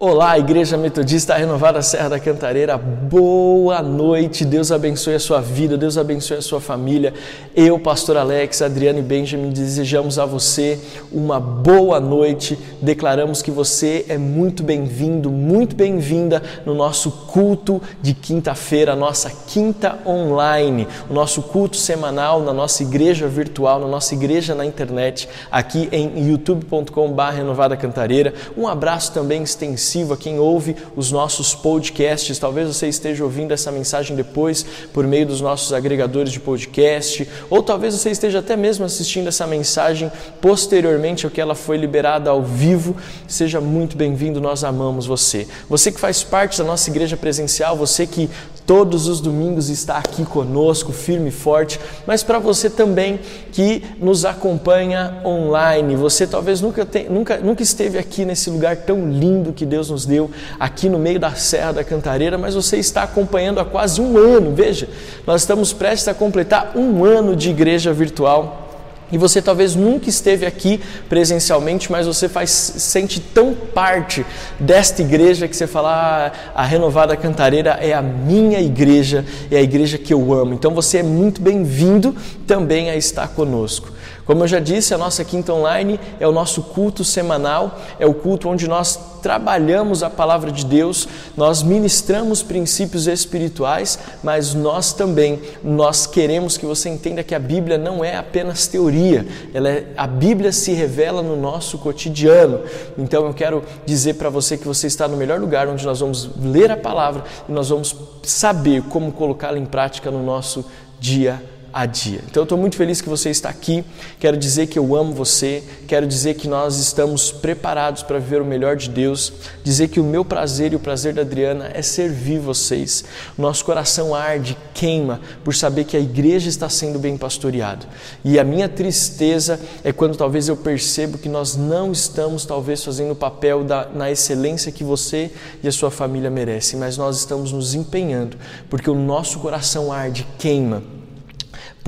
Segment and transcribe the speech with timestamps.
[0.00, 5.98] Olá, Igreja Metodista Renovada Serra da Cantareira, boa noite, Deus abençoe a sua vida, Deus
[5.98, 7.12] abençoe a sua família.
[7.52, 10.78] Eu, Pastor Alex, Adriano e Benjamin, desejamos a você
[11.10, 12.56] uma boa noite.
[12.80, 19.98] Declaramos que você é muito bem-vindo, muito bem-vinda no nosso culto de quinta-feira, nossa quinta
[20.06, 25.88] online, o nosso culto semanal na nossa igreja virtual, na nossa igreja na internet, aqui
[25.90, 28.32] em youtube.com.br Renovada Cantareira.
[28.56, 32.38] Um abraço também extensivo a quem ouve os nossos podcasts.
[32.38, 37.62] Talvez você esteja ouvindo essa mensagem depois por meio dos nossos agregadores de podcast, ou
[37.62, 42.42] talvez você esteja até mesmo assistindo essa mensagem posteriormente ao que ela foi liberada ao
[42.42, 42.96] vivo.
[43.26, 45.46] Seja muito bem-vindo, nós amamos você.
[45.68, 48.28] Você que faz parte da nossa igreja presencial, você que
[48.68, 53.18] todos os domingos está aqui conosco, firme e forte, mas para você também
[53.50, 55.96] que nos acompanha online.
[55.96, 60.30] Você talvez nunca, nunca, nunca esteve aqui nesse lugar tão lindo que Deus nos deu,
[60.60, 64.54] aqui no meio da Serra da Cantareira, mas você está acompanhando há quase um ano.
[64.54, 64.86] Veja,
[65.26, 68.67] nós estamos prestes a completar um ano de igreja virtual.
[69.10, 74.24] E você talvez nunca esteve aqui presencialmente, mas você faz, sente tão parte
[74.60, 79.62] desta igreja que você fala: ah, a Renovada Cantareira é a minha igreja, é a
[79.62, 80.52] igreja que eu amo.
[80.52, 82.14] Então você é muito bem-vindo
[82.46, 83.97] também a estar conosco.
[84.28, 88.12] Como eu já disse, a nossa quinta online é o nosso culto semanal, é o
[88.12, 95.40] culto onde nós trabalhamos a palavra de Deus, nós ministramos princípios espirituais, mas nós também
[95.64, 100.06] nós queremos que você entenda que a Bíblia não é apenas teoria, ela é, a
[100.06, 102.60] Bíblia se revela no nosso cotidiano.
[102.98, 106.28] Então eu quero dizer para você que você está no melhor lugar onde nós vamos
[106.38, 110.66] ler a palavra e nós vamos saber como colocá-la em prática no nosso
[111.00, 112.18] dia a dia a dia.
[112.28, 113.84] Então eu estou muito feliz que você está aqui.
[114.18, 115.62] Quero dizer que eu amo você.
[115.86, 119.32] Quero dizer que nós estamos preparados para viver o melhor de Deus.
[119.62, 123.04] Dizer que o meu prazer e o prazer da Adriana é servir vocês.
[123.38, 127.86] Nosso coração arde, queima por saber que a igreja está sendo bem pastoreada.
[128.24, 133.12] E a minha tristeza é quando talvez eu percebo que nós não estamos talvez fazendo
[133.12, 135.30] o papel da, na excelência que você
[135.62, 138.36] e a sua família merecem, mas nós estamos nos empenhando
[138.68, 140.97] porque o nosso coração arde, queima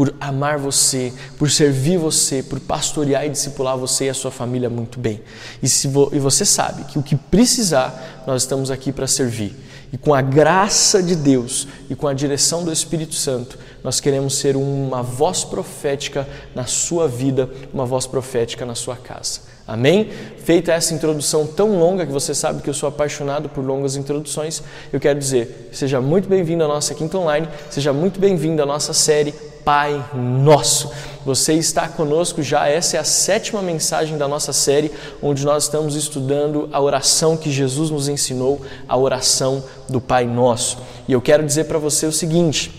[0.00, 4.70] por amar você, por servir você, por pastorear e discipular você e a sua família
[4.70, 5.20] muito bem.
[5.62, 9.54] E, se vo, e você sabe que o que precisar, nós estamos aqui para servir.
[9.92, 14.38] E com a graça de Deus e com a direção do Espírito Santo, nós queremos
[14.38, 19.40] ser uma voz profética na sua vida, uma voz profética na sua casa.
[19.68, 20.10] Amém?
[20.38, 24.62] Feita essa introdução tão longa que você sabe que eu sou apaixonado por longas introduções,
[24.90, 28.94] eu quero dizer, seja muito bem-vindo à nossa quinta online, seja muito bem-vindo à nossa
[28.94, 29.34] série
[29.64, 30.90] Pai Nosso.
[31.24, 34.90] Você está conosco já, essa é a sétima mensagem da nossa série,
[35.22, 40.78] onde nós estamos estudando a oração que Jesus nos ensinou, a oração do Pai Nosso.
[41.06, 42.72] E eu quero dizer para você o seguinte: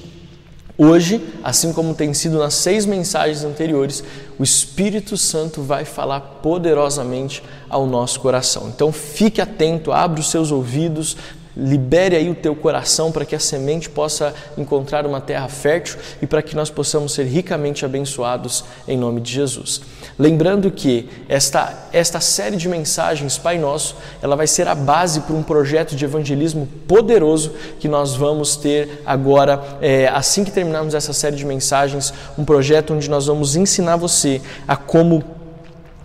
[0.77, 4.03] hoje, assim como tem sido nas seis mensagens anteriores,
[4.39, 8.71] o Espírito Santo vai falar poderosamente ao nosso coração.
[8.73, 11.15] Então fique atento, abra os seus ouvidos,
[11.55, 16.27] Libere aí o teu coração para que a semente possa encontrar uma terra fértil e
[16.27, 19.81] para que nós possamos ser ricamente abençoados em nome de Jesus.
[20.17, 25.35] Lembrando que esta, esta série de mensagens Pai Nosso, ela vai ser a base para
[25.35, 31.11] um projeto de evangelismo poderoso que nós vamos ter agora, é, assim que terminarmos essa
[31.11, 35.40] série de mensagens, um projeto onde nós vamos ensinar você a como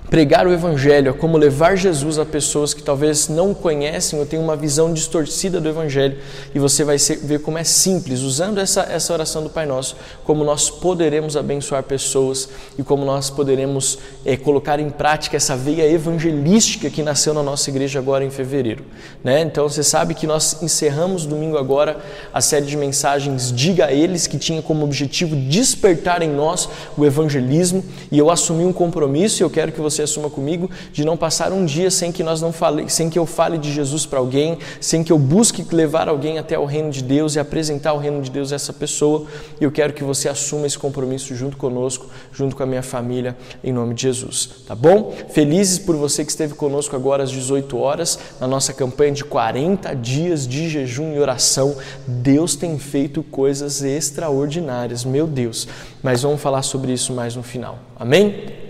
[0.09, 4.39] pregar o Evangelho, a como levar Jesus a pessoas que talvez não conhecem ou têm
[4.39, 6.19] uma visão distorcida do Evangelho.
[6.55, 10.45] E você vai ver como é simples, usando essa, essa oração do Pai Nosso, como
[10.45, 16.89] nós poderemos abençoar pessoas e como nós poderemos é, colocar em prática essa veia evangelística
[16.89, 18.85] que nasceu na nossa igreja agora em fevereiro.
[19.25, 19.41] Né?
[19.41, 21.99] Então você sabe que nós encerramos domingo agora
[22.33, 27.05] a série de mensagens Diga a Eles, que tinha como objetivo despertar em nós o
[27.05, 27.85] evangelismo.
[28.11, 31.17] E eu assumi um compromisso e eu quero que você você assuma comigo de não
[31.17, 34.19] passar um dia sem que nós não fale, sem que eu fale de Jesus para
[34.19, 37.99] alguém, sem que eu busque levar alguém até o reino de Deus e apresentar o
[37.99, 39.27] reino de Deus a essa pessoa.
[39.61, 43.37] E eu quero que você assuma esse compromisso junto conosco, junto com a minha família,
[43.65, 44.51] em nome de Jesus.
[44.67, 45.15] Tá bom?
[45.31, 49.95] Felizes por você que esteve conosco agora às 18 horas na nossa campanha de 40
[49.95, 51.77] dias de jejum e oração.
[52.07, 55.67] Deus tem feito coisas extraordinárias, meu Deus.
[56.03, 57.79] Mas vamos falar sobre isso mais no final.
[57.99, 58.66] Amém?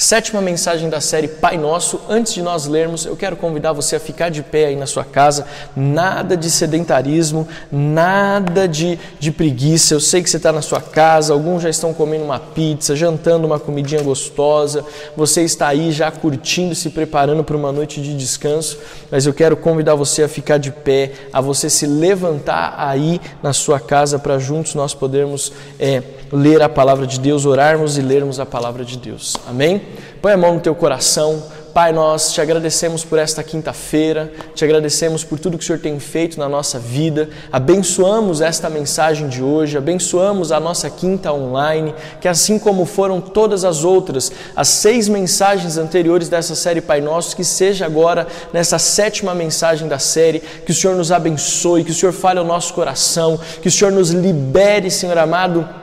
[0.00, 2.00] Sétima mensagem da série Pai Nosso.
[2.08, 5.04] Antes de nós lermos, eu quero convidar você a ficar de pé aí na sua
[5.04, 5.44] casa.
[5.76, 9.92] Nada de sedentarismo, nada de, de preguiça.
[9.92, 13.46] Eu sei que você está na sua casa, alguns já estão comendo uma pizza, jantando
[13.46, 14.82] uma comidinha gostosa.
[15.14, 18.78] Você está aí já curtindo, se preparando para uma noite de descanso.
[19.10, 23.52] Mas eu quero convidar você a ficar de pé, a você se levantar aí na
[23.52, 28.38] sua casa para juntos nós podermos é, ler a palavra de Deus, orarmos e lermos
[28.38, 29.36] a palavra de Deus.
[29.48, 29.82] Amém?
[30.20, 31.42] Põe a mão no teu coração.
[31.72, 36.00] Pai, nós te agradecemos por esta quinta-feira, te agradecemos por tudo que o Senhor tem
[36.00, 42.26] feito na nossa vida, abençoamos esta mensagem de hoje, abençoamos a nossa quinta online, que
[42.26, 47.44] assim como foram todas as outras, as seis mensagens anteriores dessa série Pai Nosso, que
[47.44, 52.12] seja agora nessa sétima mensagem da série, que o Senhor nos abençoe, que o Senhor
[52.12, 55.79] fale ao nosso coração, que o Senhor nos libere, Senhor amado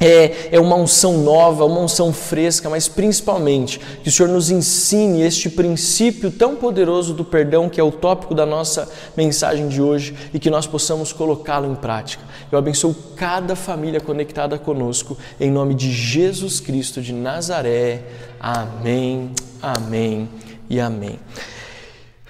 [0.00, 5.20] é, é uma unção nova, uma unção fresca, mas principalmente que o Senhor nos ensine
[5.20, 10.14] este princípio tão poderoso do perdão, que é o tópico da nossa mensagem de hoje,
[10.32, 12.24] e que nós possamos colocá-lo em prática.
[12.50, 18.02] Eu abençoo cada família conectada conosco, em nome de Jesus Cristo de Nazaré.
[18.40, 19.30] Amém,
[19.60, 20.28] amém
[20.70, 21.18] e amém.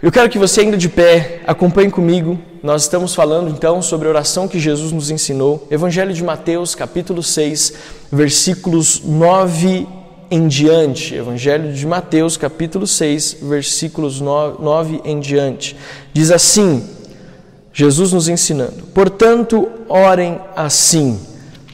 [0.03, 2.39] Eu quero que você, ainda de pé, acompanhe comigo.
[2.63, 5.67] Nós estamos falando então sobre a oração que Jesus nos ensinou.
[5.71, 7.75] Evangelho de Mateus, capítulo 6,
[8.11, 9.87] versículos 9
[10.31, 11.15] em diante.
[11.15, 15.77] Evangelho de Mateus, capítulo 6, versículos 9 em diante.
[16.15, 16.83] Diz assim:
[17.71, 21.21] Jesus nos ensinando: Portanto, orem assim: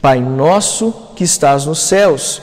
[0.03, 2.43] Pai nosso que estás nos céus,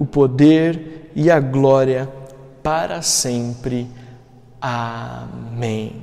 [0.00, 2.08] o poder e a glória
[2.62, 3.86] para sempre.
[4.58, 5.94] Amém.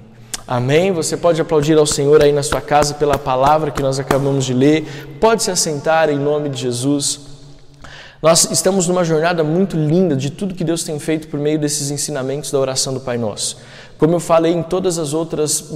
[0.47, 0.91] Amém.
[0.91, 4.53] Você pode aplaudir ao Senhor aí na sua casa pela palavra que nós acabamos de
[4.53, 5.17] ler.
[5.19, 7.21] Pode se assentar em nome de Jesus.
[8.21, 11.89] Nós estamos numa jornada muito linda de tudo que Deus tem feito por meio desses
[11.89, 13.57] ensinamentos da oração do Pai Nosso.
[13.97, 15.73] Como eu falei em todas as outras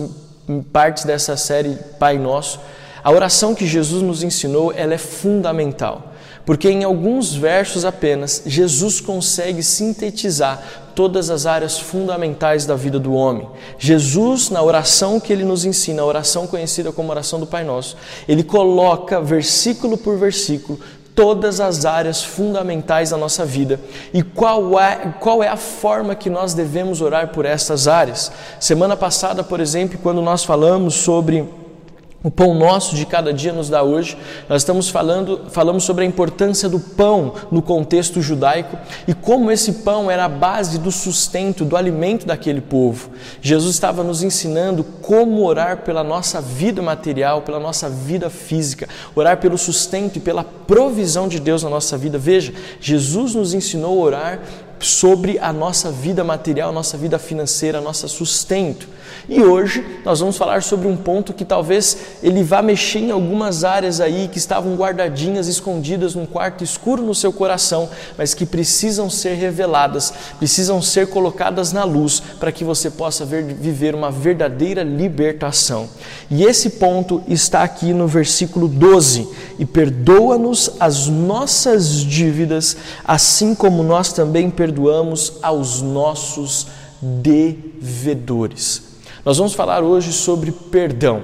[0.72, 2.60] partes dessa série Pai Nosso,
[3.04, 6.11] a oração que Jesus nos ensinou, ela é fundamental
[6.46, 10.62] porque em alguns versos apenas Jesus consegue sintetizar
[10.96, 13.48] todas as áreas fundamentais da vida do homem.
[13.80, 17.96] Jesus, na oração que ele nos ensina, a oração conhecida como oração do Pai Nosso,
[18.28, 20.80] ele coloca versículo por versículo
[21.16, 23.80] todas as áreas fundamentais da nossa vida
[24.14, 28.32] e qual é, qual é a forma que nós devemos orar por essas áreas.
[28.60, 31.48] Semana passada, por exemplo, quando nós falamos sobre
[32.24, 34.18] o pão nosso de cada dia nos dá hoje.
[34.48, 38.78] Nós estamos falando, falamos sobre a importância do pão no contexto judaico
[39.08, 43.10] e como esse pão era a base do sustento, do alimento daquele povo.
[43.42, 49.38] Jesus estava nos ensinando como orar pela nossa vida material, pela nossa vida física, orar
[49.38, 52.18] pelo sustento e pela provisão de Deus na nossa vida.
[52.18, 54.40] Veja, Jesus nos ensinou a orar
[54.82, 58.88] sobre a nossa vida material, nossa vida financeira, nosso sustento.
[59.30, 63.64] E hoje nós vamos falar sobre um ponto que talvez ele vá mexer em algumas
[63.64, 69.10] áreas aí que estavam guardadinhas, escondidas num quarto escuro no seu coração, mas que precisam
[69.10, 74.84] ser reveladas, precisam ser colocadas na luz para que você possa ver, viver uma verdadeira
[74.84, 75.88] libertação.
[76.30, 79.28] E esse ponto está aqui no versículo 12:
[79.60, 82.76] E perdoa-nos as nossas dívidas,
[83.06, 84.71] assim como nós também perdoamos
[85.42, 86.68] aos nossos
[87.02, 88.84] devedores.
[89.26, 91.24] Nós vamos falar hoje sobre perdão.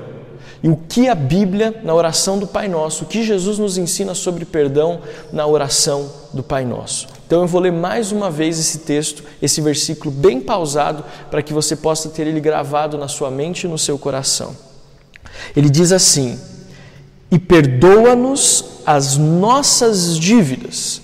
[0.61, 4.15] E o que a Bíblia, na oração do Pai Nosso, o que Jesus nos ensina
[4.15, 5.01] sobre perdão
[5.31, 7.07] na oração do Pai Nosso.
[7.27, 11.53] Então eu vou ler mais uma vez esse texto, esse versículo bem pausado, para que
[11.53, 14.55] você possa ter ele gravado na sua mente e no seu coração.
[15.55, 16.39] Ele diz assim:
[17.29, 21.01] E perdoa-nos as nossas dívidas,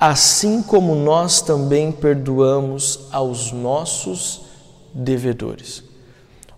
[0.00, 4.40] assim como nós também perdoamos aos nossos
[4.94, 5.84] devedores.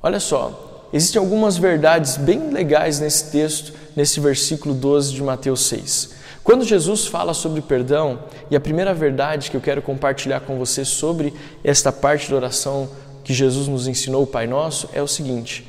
[0.01, 6.23] Olha só, existem algumas verdades bem legais nesse texto, nesse versículo 12 de Mateus 6.
[6.45, 10.85] Quando Jesus fala sobre perdão, e a primeira verdade que eu quero compartilhar com você
[10.85, 11.35] sobre
[11.65, 12.89] esta parte da oração
[13.25, 15.69] que Jesus nos ensinou, o Pai Nosso, é o seguinte: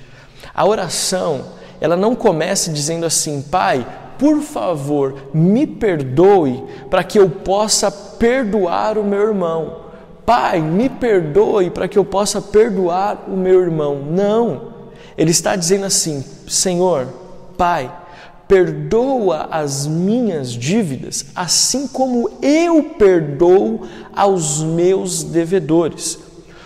[0.54, 1.46] a oração,
[1.82, 3.86] ela não começa dizendo assim, Pai,
[4.18, 9.84] por favor, me perdoe para que eu possa perdoar o meu irmão.
[10.26, 14.00] Pai, me perdoe para que eu possa perdoar o meu irmão.
[14.10, 14.74] Não.
[15.18, 17.08] Ele está dizendo assim: Senhor,
[17.58, 17.92] Pai,
[18.48, 23.82] perdoa as minhas dívidas, assim como eu perdoo
[24.16, 26.20] aos meus devedores.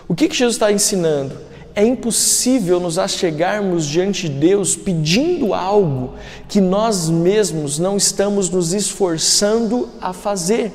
[0.08, 1.47] O que, que Jesus está ensinando?
[1.78, 6.16] É impossível nos achegarmos diante de Deus pedindo algo
[6.50, 10.72] que nós mesmos não estamos nos esforçando a fazer.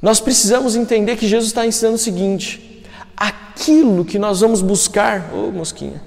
[0.00, 2.82] Nós precisamos entender que Jesus está ensinando o seguinte:
[3.14, 6.02] aquilo que nós vamos buscar, ô oh, mosquinha,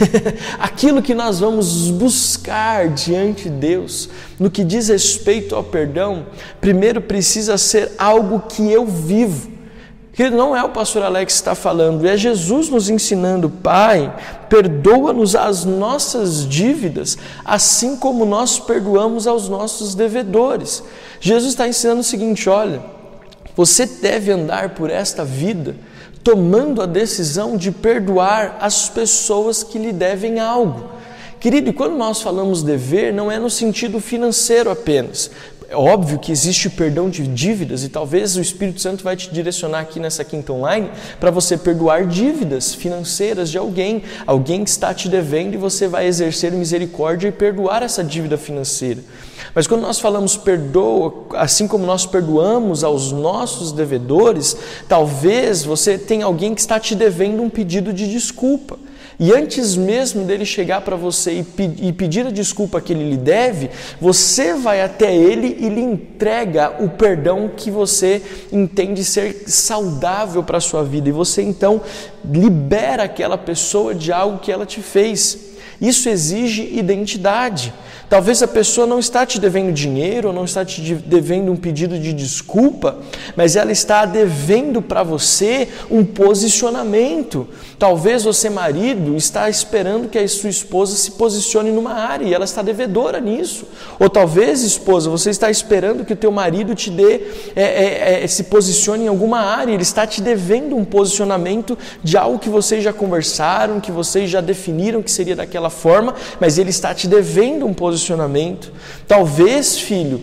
[0.60, 6.26] aquilo que nós vamos buscar diante de Deus, no que diz respeito ao perdão,
[6.60, 9.51] primeiro precisa ser algo que eu vivo.
[10.12, 14.14] Que não é o pastor Alex que está falando, é Jesus nos ensinando, Pai,
[14.48, 20.82] perdoa-nos as nossas dívidas, assim como nós perdoamos aos nossos devedores.
[21.18, 22.82] Jesus está ensinando o seguinte: olha,
[23.56, 25.76] você deve andar por esta vida
[26.22, 30.90] tomando a decisão de perdoar as pessoas que lhe devem algo.
[31.40, 35.28] Querido, quando nós falamos dever, não é no sentido financeiro apenas.
[35.72, 39.80] É óbvio que existe perdão de dívidas e talvez o Espírito Santo vai te direcionar
[39.80, 45.08] aqui nessa quinta online para você perdoar dívidas financeiras de alguém, alguém que está te
[45.08, 49.00] devendo e você vai exercer misericórdia e perdoar essa dívida financeira.
[49.54, 54.54] Mas quando nós falamos perdoa, assim como nós perdoamos aos nossos devedores,
[54.86, 58.78] talvez você tenha alguém que está te devendo um pedido de desculpa.
[59.18, 61.44] E antes mesmo dele chegar para você
[61.80, 66.82] e, pedir a desculpa que ele lhe deve, você vai até ele e lhe entrega
[66.82, 71.08] o perdão que você entende ser saudável para a sua vida.
[71.08, 71.80] E você então
[72.24, 75.52] libera aquela pessoa de algo que ela te fez.
[75.80, 77.72] Isso exige identidade.
[78.12, 82.12] Talvez a pessoa não está te devendo dinheiro, não está te devendo um pedido de
[82.12, 82.98] desculpa,
[83.34, 87.48] mas ela está devendo para você um posicionamento.
[87.78, 92.44] Talvez você, marido, está esperando que a sua esposa se posicione numa área e ela
[92.44, 93.64] está devedora nisso.
[93.98, 97.14] Ou talvez, esposa, você está esperando que o teu marido te dê,
[97.56, 102.18] é, é, é, se posicione em alguma área, ele está te devendo um posicionamento de
[102.18, 106.68] algo que vocês já conversaram, que vocês já definiram que seria daquela forma, mas ele
[106.68, 108.72] está te devendo um posicionamento posicionamento.
[109.06, 110.20] Talvez, filho,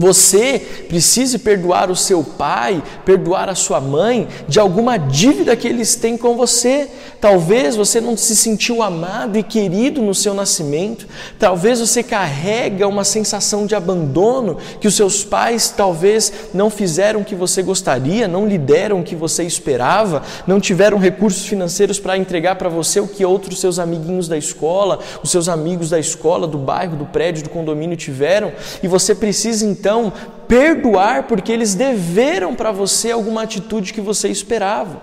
[0.00, 5.94] você precise perdoar o seu pai, perdoar a sua mãe de alguma dívida que eles
[5.94, 6.88] têm com você.
[7.20, 11.06] Talvez você não se sentiu amado e querido no seu nascimento.
[11.38, 17.24] Talvez você carrega uma sensação de abandono que os seus pais talvez não fizeram o
[17.24, 22.16] que você gostaria, não lhe deram o que você esperava, não tiveram recursos financeiros para
[22.16, 26.46] entregar para você o que outros seus amiguinhos da escola, os seus amigos da escola,
[26.46, 28.50] do bairro, do prédio, do condomínio tiveram.
[28.82, 30.12] E você precisa então então
[30.46, 35.02] perdoar porque eles deveram para você alguma atitude que você esperava.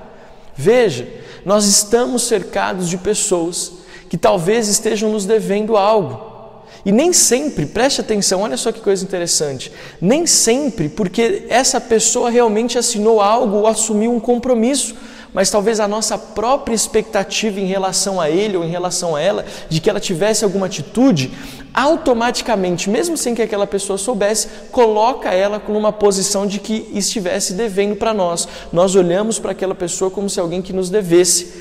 [0.56, 1.08] Veja,
[1.46, 3.74] nós estamos cercados de pessoas
[4.10, 6.63] que talvez estejam nos devendo algo.
[6.86, 12.29] E nem sempre, preste atenção, olha só que coisa interessante, nem sempre porque essa pessoa
[12.29, 14.96] realmente assinou algo ou assumiu um compromisso,
[15.34, 19.46] mas talvez a nossa própria expectativa em relação a ele ou em relação a ela,
[19.69, 21.31] de que ela tivesse alguma atitude,
[21.74, 27.96] automaticamente, mesmo sem que aquela pessoa soubesse, coloca ela numa posição de que estivesse devendo
[27.96, 28.48] para nós.
[28.74, 31.53] Nós olhamos para aquela pessoa como se alguém que nos devesse,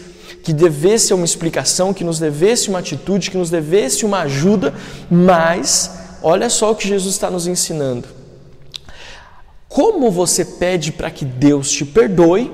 [0.43, 4.73] que devesse uma explicação, que nos devesse uma atitude, que nos devesse uma ajuda,
[5.11, 5.91] mas
[6.23, 8.09] olha só o que Jesus está nos ensinando.
[9.69, 12.51] Como você pede para que Deus te perdoe,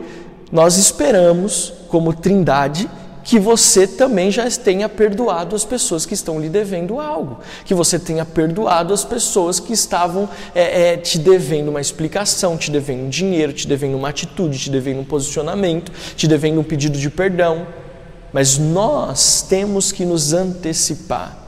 [0.52, 2.88] nós esperamos, como Trindade,
[3.25, 7.99] que você também já tenha perdoado as pessoas que estão lhe devendo algo, que você
[7.99, 13.09] tenha perdoado as pessoas que estavam é, é, te devendo uma explicação, te devendo um
[13.09, 17.66] dinheiro, te devendo uma atitude, te devendo um posicionamento, te devendo um pedido de perdão.
[18.32, 21.41] Mas nós temos que nos antecipar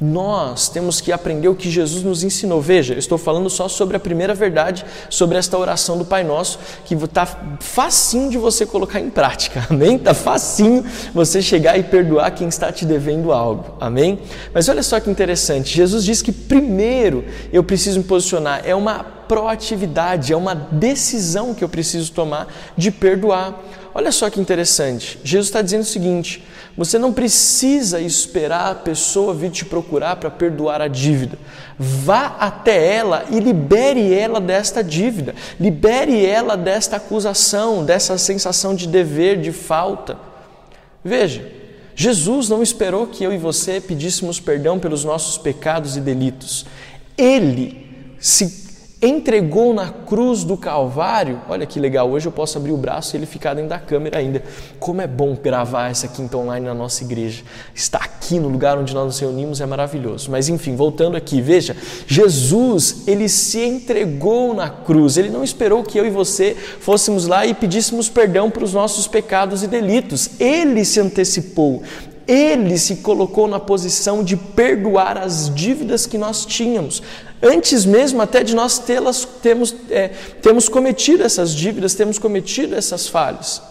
[0.00, 2.60] nós temos que aprender o que Jesus nos ensinou.
[2.60, 6.58] Veja, eu estou falando só sobre a primeira verdade, sobre esta oração do Pai Nosso,
[6.84, 7.26] que está
[7.60, 9.96] facinho de você colocar em prática, amém?
[9.96, 10.84] Está facinho
[11.14, 14.18] você chegar e perdoar quem está te devendo algo, amém?
[14.52, 19.16] Mas olha só que interessante, Jesus diz que primeiro eu preciso me posicionar, é uma
[19.26, 23.60] proatividade, é uma decisão que eu preciso tomar de perdoar.
[23.96, 26.44] Olha só que interessante, Jesus está dizendo o seguinte:
[26.76, 31.38] você não precisa esperar a pessoa vir te procurar para perdoar a dívida.
[31.78, 38.86] Vá até ela e libere ela desta dívida, libere ela desta acusação, dessa sensação de
[38.86, 40.18] dever, de falta.
[41.02, 41.50] Veja,
[41.94, 46.66] Jesus não esperou que eu e você pedíssemos perdão pelos nossos pecados e delitos.
[47.16, 48.65] Ele se
[49.06, 51.40] entregou na cruz do Calvário.
[51.48, 54.18] Olha que legal, hoje eu posso abrir o braço e ele ficar dentro da câmera
[54.18, 54.42] ainda.
[54.78, 57.42] Como é bom gravar essa quinta online na nossa igreja.
[57.74, 60.30] Estar aqui no lugar onde nós nos reunimos é maravilhoso.
[60.30, 65.16] Mas enfim, voltando aqui, veja, Jesus, ele se entregou na cruz.
[65.16, 69.06] Ele não esperou que eu e você fôssemos lá e pedíssemos perdão para os nossos
[69.06, 70.30] pecados e delitos.
[70.40, 71.82] Ele se antecipou.
[72.26, 77.02] Ele se colocou na posição de perdoar as dívidas que nós tínhamos,
[77.40, 80.08] antes mesmo até de nós tê-las, temos, é,
[80.42, 83.62] temos cometido essas dívidas, temos cometido essas falhas.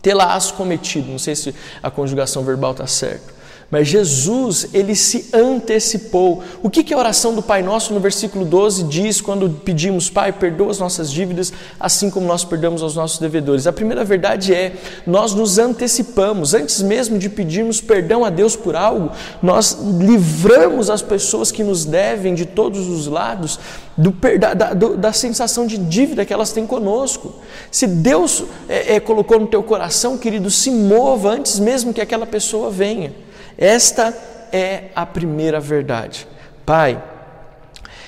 [0.00, 3.33] Tê-las cometido, não sei se a conjugação verbal está certa.
[3.74, 6.44] Mas Jesus, ele se antecipou.
[6.62, 10.30] O que, que a oração do Pai Nosso no versículo 12 diz quando pedimos, Pai,
[10.30, 13.66] perdoa as nossas dívidas, assim como nós perdoamos aos nossos devedores?
[13.66, 18.76] A primeira verdade é, nós nos antecipamos, antes mesmo de pedirmos perdão a Deus por
[18.76, 19.10] algo,
[19.42, 23.58] nós livramos as pessoas que nos devem de todos os lados
[23.96, 27.34] do, da, da, da, sensação de dívida que elas têm conosco.
[27.72, 32.24] Se Deus é, é, colocou no teu coração, querido, se mova antes mesmo que aquela
[32.24, 33.24] pessoa venha.
[33.56, 34.14] Esta
[34.52, 36.26] é a primeira verdade.
[36.64, 37.02] Pai,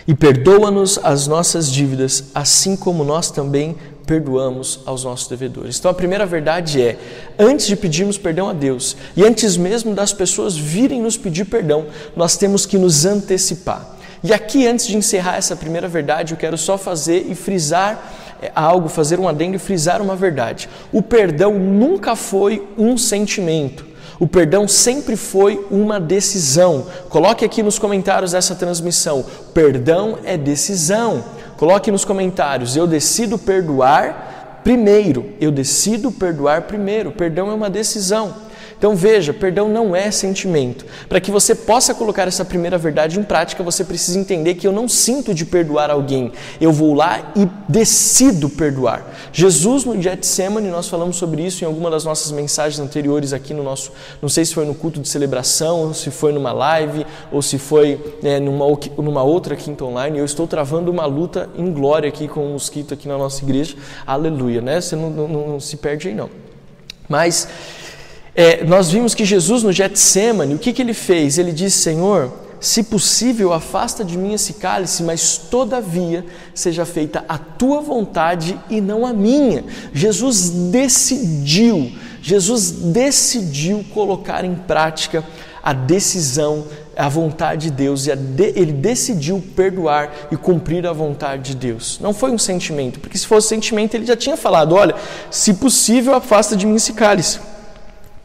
[0.07, 3.77] e perdoa-nos as nossas dívidas, assim como nós também
[4.07, 5.79] perdoamos aos nossos devedores.
[5.79, 6.97] Então a primeira verdade é:
[7.39, 11.87] antes de pedirmos perdão a Deus e antes mesmo das pessoas virem nos pedir perdão,
[12.15, 13.97] nós temos que nos antecipar.
[14.23, 18.51] E aqui, antes de encerrar essa primeira verdade, eu quero só fazer e frisar é,
[18.55, 20.69] algo, fazer um adendo e frisar uma verdade.
[20.93, 23.85] O perdão nunca foi um sentimento.
[24.19, 26.87] O perdão sempre foi uma decisão.
[27.09, 31.25] Coloque aqui nos comentários dessa transmissão: perdão é decisão.
[31.57, 35.33] Coloque nos comentários: eu decido perdoar primeiro.
[35.41, 37.13] Eu decido perdoar primeiro.
[37.13, 38.35] Perdão é uma decisão.
[38.79, 40.85] Então veja, perdão não é sentimento.
[41.09, 44.73] Para que você possa colocar essa primeira verdade em prática, você precisa entender que eu
[44.73, 46.33] não sinto de perdoar alguém.
[46.61, 49.11] Eu vou lá e decido perdoar.
[49.33, 53.63] Jesus no Getsemane, nós falamos sobre isso em alguma das nossas mensagens anteriores aqui no
[53.63, 57.59] nosso, não sei se foi no culto de celebração, se foi numa live ou se
[57.59, 58.67] foi é, numa,
[58.99, 60.19] numa outra quinta online.
[60.19, 63.75] Eu estou travando uma luta em glória aqui com o mosquito aqui na nossa igreja.
[64.07, 64.81] Aleluia, né?
[64.81, 66.29] Você não, não, não se perde aí não.
[67.09, 67.49] Mas
[68.37, 71.39] é, nós vimos que Jesus no Getsemane, o que, que ele fez?
[71.39, 76.23] Ele disse, Senhor, se possível, afasta de mim esse cálice, mas todavia
[76.55, 79.65] seja feita a tua vontade e não a minha.
[79.93, 85.25] Jesus decidiu, Jesus decidiu colocar em prática
[85.63, 91.53] a decisão, a vontade de Deus, e de, ele decidiu perdoar e cumprir a vontade
[91.53, 91.99] de Deus.
[92.03, 94.95] Não foi um sentimento, porque se fosse sentimento, ele já tinha falado: olha,
[95.31, 97.41] se possível, afasta de mim esse cálice.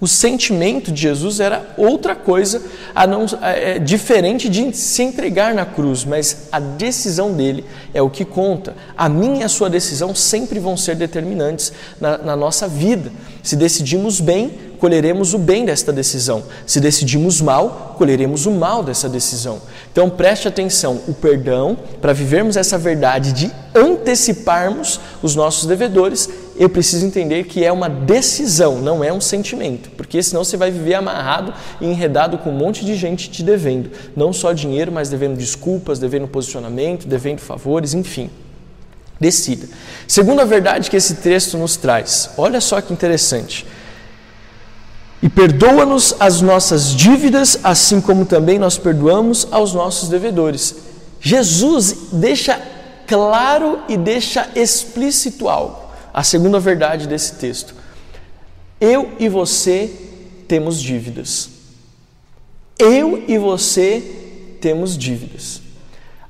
[0.01, 2.59] O sentimento de Jesus era outra coisa,
[2.95, 8.09] a não, é, diferente de se entregar na cruz, mas a decisão dele é o
[8.09, 8.75] que conta.
[8.97, 13.11] A minha e a sua decisão sempre vão ser determinantes na, na nossa vida.
[13.43, 16.43] Se decidimos bem, colheremos o bem desta decisão.
[16.65, 19.61] Se decidimos mal, colheremos o mal dessa decisão.
[19.91, 26.27] Então preste atenção: o perdão, para vivermos essa verdade de anteciparmos os nossos devedores,
[26.61, 30.69] eu preciso entender que é uma decisão, não é um sentimento, porque senão você vai
[30.69, 35.09] viver amarrado e enredado com um monte de gente te devendo, não só dinheiro, mas
[35.09, 38.29] devendo desculpas, devendo posicionamento, devendo favores, enfim.
[39.19, 39.67] Decida.
[40.07, 43.65] Segunda verdade que esse texto nos traz, olha só que interessante.
[45.19, 50.75] E perdoa-nos as nossas dívidas, assim como também nós perdoamos aos nossos devedores.
[51.19, 52.61] Jesus deixa
[53.07, 55.80] claro e deixa explícito algo
[56.13, 57.73] a segunda verdade desse texto.
[58.79, 59.91] Eu e você
[60.47, 61.49] temos dívidas.
[62.77, 65.61] Eu e você temos dívidas.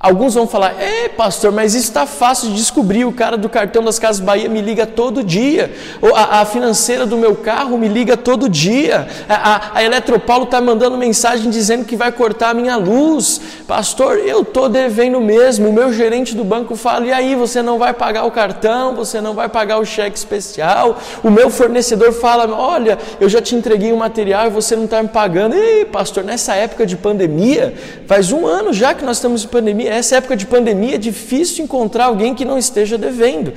[0.02, 3.04] Alguns vão falar, é pastor, mas isso está fácil de descobrir.
[3.04, 5.72] O cara do cartão das Casas Bahia me liga todo dia.
[6.12, 9.06] A, a financeira do meu carro me liga todo dia.
[9.28, 13.40] A, a, a Eletropaulo está mandando mensagem dizendo que vai cortar a minha luz.
[13.64, 15.68] Pastor, eu estou devendo mesmo.
[15.68, 19.20] O meu gerente do banco fala: e aí, você não vai pagar o cartão, você
[19.20, 20.98] não vai pagar o cheque especial.
[21.22, 25.00] O meu fornecedor fala: olha, eu já te entreguei o material e você não está
[25.00, 25.54] me pagando.
[25.54, 27.72] Ei, pastor, nessa época de pandemia,
[28.08, 31.64] faz um ano já que nós estamos em pandemia essa época de pandemia é difícil
[31.64, 33.52] encontrar alguém que não esteja devendo.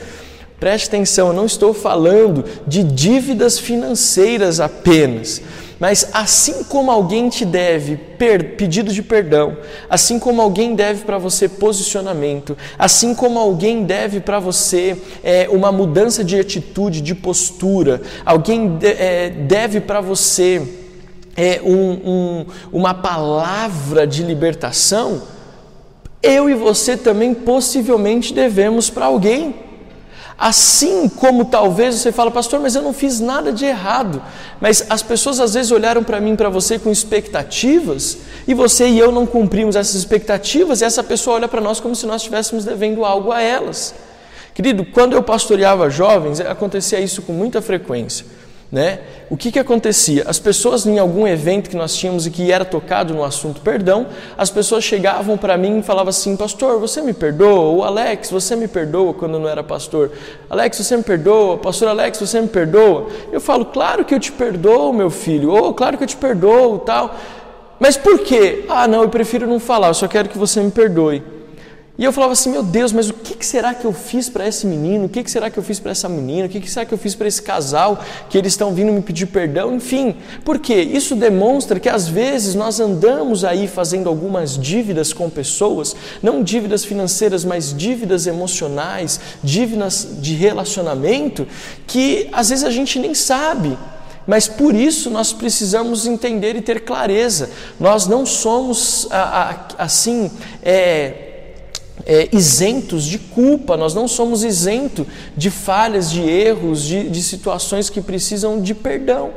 [0.59, 5.41] Preste atenção, eu não estou falando de dívidas financeiras apenas,
[5.79, 7.97] mas assim como alguém te deve
[8.57, 9.57] pedido de perdão,
[9.89, 15.73] assim como alguém deve para você posicionamento, assim como alguém deve para você é, uma
[15.73, 20.61] mudança de atitude, de postura, alguém é, deve para você
[21.35, 25.34] é, um, um, uma palavra de libertação,
[26.21, 29.55] eu e você também possivelmente devemos para alguém.
[30.37, 34.21] Assim como talvez você fala, pastor, mas eu não fiz nada de errado.
[34.59, 38.99] Mas as pessoas às vezes olharam para mim, para você com expectativas, e você e
[38.99, 42.65] eu não cumprimos essas expectativas, e essa pessoa olha para nós como se nós estivéssemos
[42.65, 43.95] devendo algo a elas.
[44.53, 48.25] Querido, quando eu pastoreava jovens, acontecia isso com muita frequência.
[48.71, 48.99] Né?
[49.29, 50.23] O que, que acontecia?
[50.27, 54.07] As pessoas, em algum evento que nós tínhamos e que era tocado no assunto perdão,
[54.37, 57.59] as pessoas chegavam para mim e falavam assim: Pastor, você me perdoa?
[57.59, 60.11] Ou Alex, você me perdoa quando eu não era pastor?
[60.49, 61.57] Alex, você me perdoa?
[61.57, 63.07] Pastor Alex, você me perdoa?
[63.31, 65.51] Eu falo: Claro que eu te perdoo, meu filho.
[65.51, 67.15] Ou claro que eu te perdoo, tal.
[67.79, 68.65] Mas por quê?
[68.67, 71.23] Ah, não, eu prefiro não falar, eu só quero que você me perdoe.
[71.97, 74.67] E eu falava assim, meu Deus, mas o que será que eu fiz para esse
[74.67, 75.05] menino?
[75.05, 76.45] O que será que eu fiz para essa menina?
[76.45, 79.27] O que será que eu fiz para esse casal que eles estão vindo me pedir
[79.27, 79.73] perdão?
[79.73, 85.95] Enfim, porque isso demonstra que às vezes nós andamos aí fazendo algumas dívidas com pessoas,
[86.21, 91.47] não dívidas financeiras, mas dívidas emocionais, dívidas de relacionamento,
[91.87, 93.77] que às vezes a gente nem sabe.
[94.27, 97.51] Mas por isso nós precisamos entender e ter clareza.
[97.79, 99.07] Nós não somos
[99.77, 100.29] assim.
[100.61, 101.24] É,
[102.05, 107.89] é, isentos de culpa, nós não somos isentos de falhas, de erros, de, de situações
[107.89, 109.31] que precisam de perdão.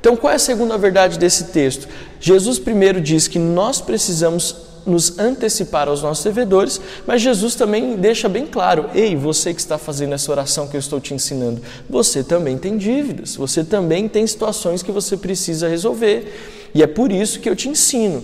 [0.00, 1.88] Então, qual é a segunda verdade desse texto?
[2.20, 4.56] Jesus primeiro diz que nós precisamos
[4.86, 9.78] nos antecipar aos nossos devedores, mas Jesus também deixa bem claro: ei, você que está
[9.78, 14.26] fazendo essa oração que eu estou te ensinando, você também tem dívidas, você também tem
[14.26, 16.70] situações que você precisa resolver.
[16.74, 18.22] E é por isso que eu te ensino.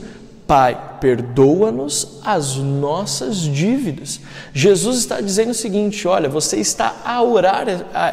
[0.51, 4.19] Pai, perdoa-nos as nossas dívidas.
[4.53, 7.67] Jesus está dizendo o seguinte: olha, você está a orar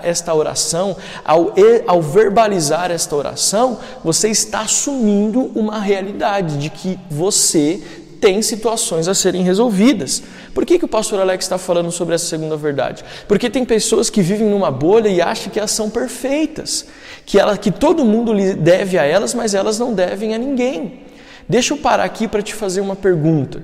[0.04, 0.95] esta oração,
[1.26, 1.56] ao,
[1.88, 7.82] ao verbalizar esta oração, você está assumindo uma realidade de que você
[8.21, 10.21] tem situações a serem resolvidas.
[10.54, 13.04] Por que, que o pastor Alex está falando sobre essa segunda verdade?
[13.28, 16.86] Porque tem pessoas que vivem numa bolha e acham que elas são perfeitas,
[17.26, 21.07] que, ela, que todo mundo deve a elas, mas elas não devem a ninguém.
[21.50, 23.64] Deixa eu parar aqui para te fazer uma pergunta.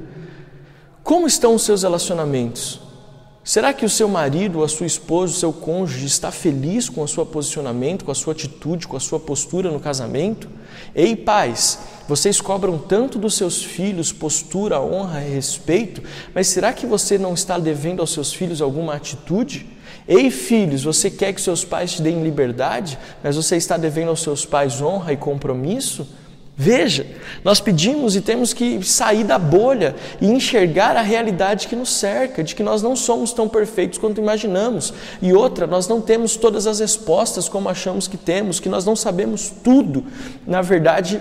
[1.03, 2.79] Como estão os seus relacionamentos?
[3.43, 7.07] Será que o seu marido, a sua esposa, o seu cônjuge está feliz com o
[7.09, 10.47] seu posicionamento, com a sua atitude, com a sua postura no casamento?
[10.95, 16.01] Ei, pais, vocês cobram tanto dos seus filhos postura, honra e respeito,
[16.33, 19.67] mas será que você não está devendo aos seus filhos alguma atitude?
[20.07, 24.21] Ei, filhos, você quer que seus pais te deem liberdade, mas você está devendo aos
[24.21, 26.07] seus pais honra e compromisso?
[26.55, 27.07] Veja,
[27.43, 32.43] nós pedimos e temos que sair da bolha e enxergar a realidade que nos cerca,
[32.43, 34.93] de que nós não somos tão perfeitos quanto imaginamos.
[35.19, 38.95] E outra, nós não temos todas as respostas como achamos que temos, que nós não
[38.95, 40.05] sabemos tudo.
[40.45, 41.19] Na verdade,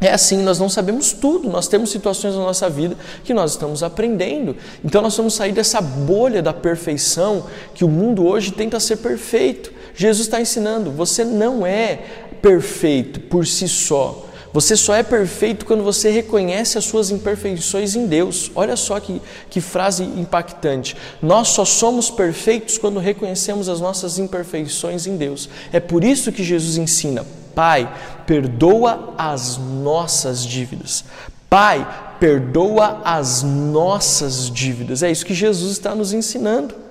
[0.00, 3.82] é assim, nós não sabemos tudo, nós temos situações na nossa vida que nós estamos
[3.82, 4.56] aprendendo.
[4.82, 9.70] Então nós vamos sair dessa bolha da perfeição que o mundo hoje tenta ser perfeito.
[9.94, 12.00] Jesus está ensinando, você não é
[12.40, 14.26] perfeito por si só.
[14.54, 18.52] Você só é perfeito quando você reconhece as suas imperfeições em Deus.
[18.54, 20.96] Olha só que, que frase impactante.
[21.20, 25.48] Nós só somos perfeitos quando reconhecemos as nossas imperfeições em Deus.
[25.72, 27.92] É por isso que Jesus ensina: Pai,
[28.28, 31.04] perdoa as nossas dívidas.
[31.50, 35.02] Pai, perdoa as nossas dívidas.
[35.02, 36.83] É isso que Jesus está nos ensinando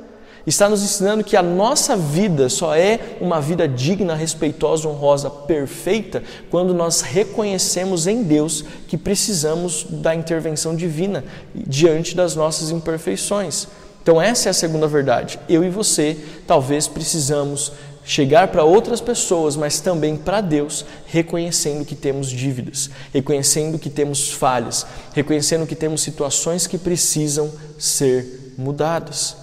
[0.50, 6.22] está nos ensinando que a nossa vida só é uma vida digna, respeitosa, honrosa, perfeita,
[6.50, 11.24] quando nós reconhecemos em Deus que precisamos da intervenção divina
[11.56, 13.68] diante das nossas imperfeições.
[14.02, 15.40] Então, essa é a segunda verdade.
[15.48, 17.72] Eu e você talvez precisamos
[18.04, 24.30] chegar para outras pessoas, mas também para Deus, reconhecendo que temos dívidas, reconhecendo que temos
[24.30, 29.43] falhas, reconhecendo que temos situações que precisam ser mudadas.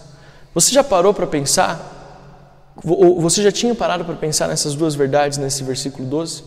[0.55, 1.99] Você já parou para pensar?
[2.85, 6.45] Ou você já tinha parado para pensar nessas duas verdades nesse versículo 12?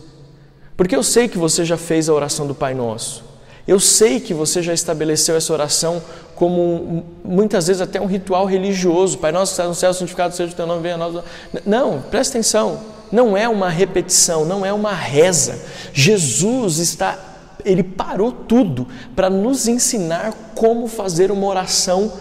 [0.76, 3.24] Porque eu sei que você já fez a oração do Pai Nosso.
[3.66, 6.02] Eu sei que você já estabeleceu essa oração
[6.34, 9.16] como muitas vezes até um ritual religioso.
[9.18, 11.24] Pai Nosso que está no céu, santificado seja o teu nome, venha a nós.
[11.64, 12.80] Não, presta atenção.
[13.10, 15.62] Não é uma repetição, não é uma reza.
[15.92, 17.18] Jesus está,
[17.64, 22.12] ele parou tudo para nos ensinar como fazer uma oração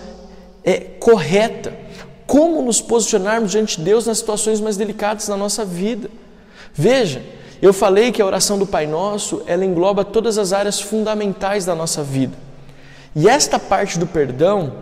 [0.64, 1.74] é, correta,
[2.26, 6.10] como nos posicionarmos diante de Deus nas situações mais delicadas da nossa vida.
[6.74, 7.22] Veja,
[7.62, 11.76] eu falei que a oração do Pai Nosso, ela engloba todas as áreas fundamentais da
[11.76, 12.36] nossa vida.
[13.16, 14.74] E esta parte do perdão,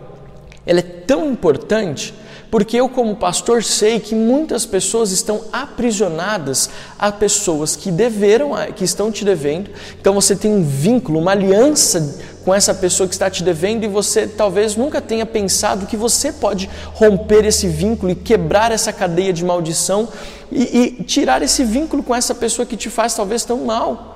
[0.64, 2.14] ela é tão importante
[2.52, 8.84] Porque eu, como pastor, sei que muitas pessoas estão aprisionadas a pessoas que deveram, que
[8.84, 9.70] estão te devendo.
[9.98, 13.88] Então você tem um vínculo, uma aliança com essa pessoa que está te devendo e
[13.88, 19.32] você talvez nunca tenha pensado que você pode romper esse vínculo e quebrar essa cadeia
[19.32, 20.06] de maldição
[20.50, 24.11] e, e tirar esse vínculo com essa pessoa que te faz talvez tão mal.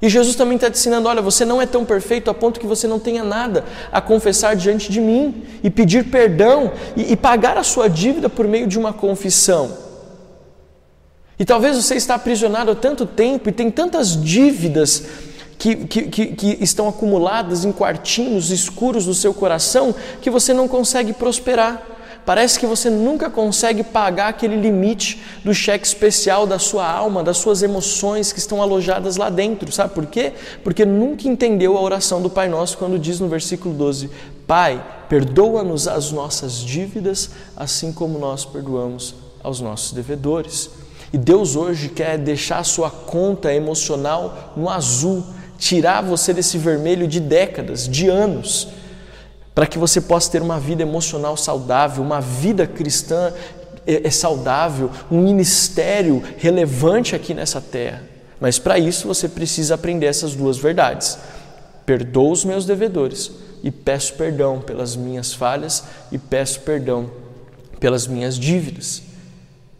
[0.00, 2.66] E Jesus também está te ensinando: olha, você não é tão perfeito a ponto que
[2.66, 7.56] você não tenha nada a confessar diante de mim e pedir perdão e, e pagar
[7.56, 9.86] a sua dívida por meio de uma confissão.
[11.38, 15.04] E talvez você está aprisionado há tanto tempo e tem tantas dívidas
[15.58, 20.68] que, que, que, que, estão acumuladas em quartinhos escuros do seu coração que você não
[20.68, 21.95] consegue prosperar.
[22.26, 27.36] Parece que você nunca consegue pagar aquele limite do cheque especial da sua alma, das
[27.36, 29.70] suas emoções que estão alojadas lá dentro.
[29.70, 30.32] Sabe por quê?
[30.64, 34.10] Porque nunca entendeu a oração do Pai Nosso quando diz no versículo 12:
[34.44, 40.68] Pai, perdoa-nos as nossas dívidas, assim como nós perdoamos aos nossos devedores.
[41.12, 45.24] E Deus hoje quer deixar a sua conta emocional no azul,
[45.56, 48.66] tirar você desse vermelho de décadas, de anos
[49.56, 53.32] para que você possa ter uma vida emocional saudável, uma vida cristã
[53.86, 58.02] é, é saudável, um ministério relevante aqui nessa terra.
[58.38, 61.16] Mas para isso você precisa aprender essas duas verdades.
[61.86, 67.10] Perdoo os meus devedores e peço perdão pelas minhas falhas e peço perdão
[67.80, 69.04] pelas minhas dívidas.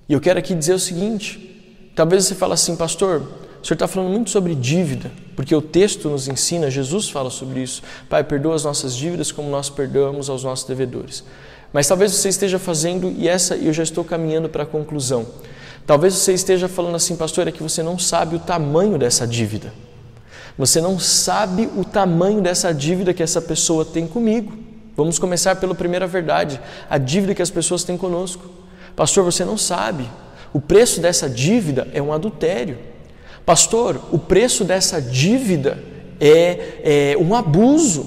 [0.09, 3.29] E eu quero aqui dizer o seguinte: talvez você fale assim, pastor,
[3.67, 7.61] o senhor está falando muito sobre dívida, porque o texto nos ensina, Jesus fala sobre
[7.65, 7.83] isso.
[8.09, 11.25] Pai, perdoa as nossas dívidas como nós perdoamos aos nossos devedores.
[11.73, 15.27] Mas talvez você esteja fazendo, e essa eu já estou caminhando para a conclusão.
[15.85, 19.75] Talvez você esteja falando assim, pastor, é que você não sabe o tamanho dessa dívida.
[20.57, 24.57] Você não sabe o tamanho dessa dívida que essa pessoa tem comigo.
[24.97, 28.49] Vamos começar pela primeira verdade, a dívida que as pessoas têm conosco.
[28.95, 30.09] Pastor, você não sabe.
[30.53, 32.95] O preço dessa dívida é um adultério.
[33.47, 35.79] Pastor, o preço dessa dívida
[36.21, 38.05] é, é um abuso,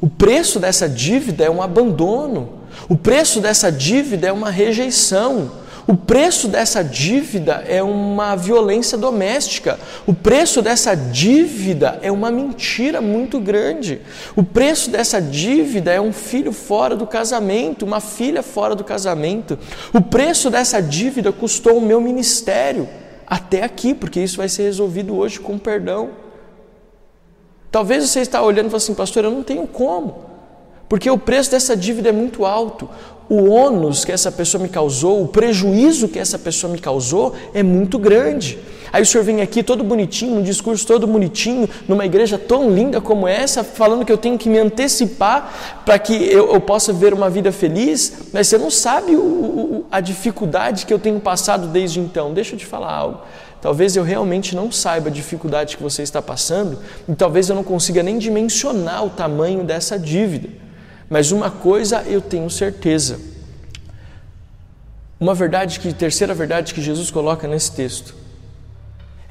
[0.00, 2.54] o preço dessa dívida é um abandono,
[2.88, 5.52] o preço dessa dívida é uma rejeição,
[5.86, 9.78] o preço dessa dívida é uma violência doméstica.
[10.06, 14.00] O preço dessa dívida é uma mentira muito grande.
[14.36, 19.58] O preço dessa dívida é um filho fora do casamento, uma filha fora do casamento.
[19.92, 22.88] O preço dessa dívida custou o meu ministério
[23.30, 26.10] até aqui, porque isso vai ser resolvido hoje com perdão.
[27.70, 30.24] Talvez você está olhando e fale assim, pastor, eu não tenho como,
[30.88, 32.90] porque o preço dessa dívida é muito alto.
[33.28, 37.62] O ônus que essa pessoa me causou, o prejuízo que essa pessoa me causou é
[37.62, 38.58] muito grande.
[38.92, 43.00] Aí o senhor vem aqui todo bonitinho, um discurso todo bonitinho, numa igreja tão linda
[43.00, 47.14] como essa, falando que eu tenho que me antecipar para que eu, eu, possa ver
[47.14, 51.68] uma vida feliz, mas você não sabe o, o, a dificuldade que eu tenho passado
[51.68, 52.34] desde então.
[52.34, 53.20] Deixa eu te falar algo.
[53.60, 57.62] Talvez eu realmente não saiba a dificuldade que você está passando e talvez eu não
[57.62, 60.48] consiga nem dimensionar o tamanho dessa dívida.
[61.08, 63.20] Mas uma coisa eu tenho certeza.
[65.20, 68.20] Uma verdade que terceira verdade que Jesus coloca nesse texto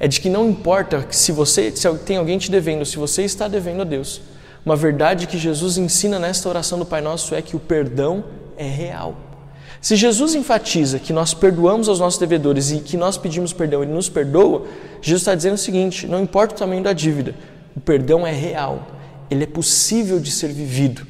[0.00, 3.46] é de que não importa se você se tem alguém te devendo, se você está
[3.46, 4.22] devendo a Deus.
[4.64, 8.24] Uma verdade que Jesus ensina nesta oração do Pai Nosso é que o perdão
[8.56, 9.14] é real.
[9.78, 13.92] Se Jesus enfatiza que nós perdoamos aos nossos devedores e que nós pedimos perdão, ele
[13.92, 14.66] nos perdoa,
[15.02, 17.34] Jesus está dizendo o seguinte: não importa o tamanho da dívida,
[17.76, 18.86] o perdão é real,
[19.30, 21.06] ele é possível de ser vivido.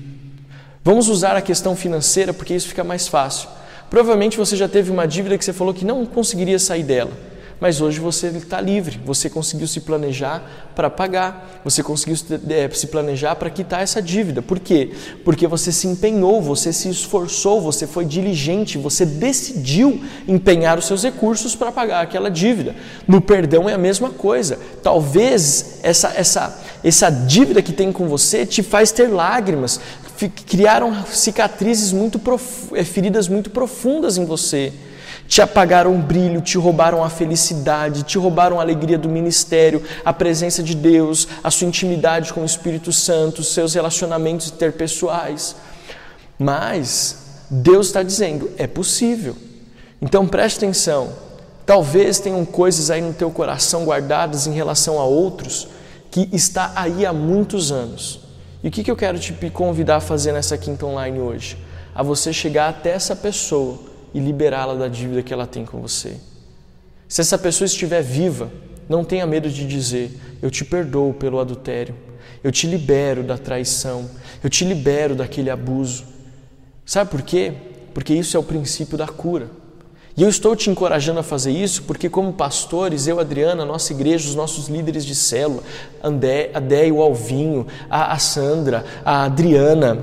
[0.83, 3.49] Vamos usar a questão financeira porque isso fica mais fácil.
[3.89, 7.81] Provavelmente você já teve uma dívida que você falou que não conseguiria sair dela mas
[7.81, 13.51] hoje você está livre, você conseguiu se planejar para pagar, você conseguiu se planejar para
[13.51, 14.41] quitar essa dívida.
[14.41, 14.93] Por quê?
[15.25, 21.03] Porque você se empenhou, você se esforçou, você foi diligente, você decidiu empenhar os seus
[21.03, 22.75] recursos para pagar aquela dívida.
[23.07, 24.59] No perdão é a mesma coisa.
[24.83, 29.79] Talvez essa, essa, essa dívida que tem com você te faz ter lágrimas,
[30.47, 32.69] criaram cicatrizes muito prof...
[32.75, 34.73] É, feridas muito profundas em você
[35.31, 40.13] te apagaram o brilho, te roubaram a felicidade, te roubaram a alegria do ministério, a
[40.13, 45.55] presença de Deus, a sua intimidade com o Espírito Santo, seus relacionamentos interpessoais.
[46.37, 49.37] Mas Deus está dizendo: é possível.
[50.03, 51.13] Então preste atenção.
[51.65, 55.69] Talvez tenham coisas aí no teu coração guardadas em relação a outros
[56.11, 58.19] que está aí há muitos anos.
[58.65, 61.57] E o que, que eu quero te convidar a fazer nessa quinta online hoje?
[61.95, 66.17] A você chegar até essa pessoa e liberá-la da dívida que ela tem com você.
[67.09, 68.51] Se essa pessoa estiver viva,
[68.89, 71.95] não tenha medo de dizer: Eu te perdoo pelo adultério,
[72.43, 74.09] eu te libero da traição,
[74.43, 76.05] eu te libero daquele abuso.
[76.85, 77.53] Sabe por quê?
[77.95, 79.49] Porque isso é o princípio da cura.
[80.17, 83.93] E eu estou te encorajando a fazer isso porque, como pastores, eu, Adriana, a nossa
[83.93, 85.63] igreja, os nossos líderes de célula,
[86.03, 89.99] Andé, a Dé o Alvinho, a, a Sandra, a Adriana,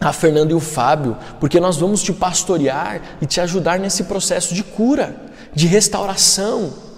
[0.00, 4.54] a Fernanda e o Fábio, porque nós vamos te pastorear e te ajudar nesse processo
[4.54, 5.16] de cura,
[5.54, 6.88] de restauração